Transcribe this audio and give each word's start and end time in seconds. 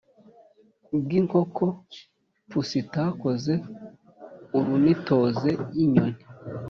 bw 1.01 1.09
inkoko 1.19 1.65
pusitakoze 2.49 3.53
orunitoze 4.57 5.49
y 5.75 5.77
inyoni 5.85 6.19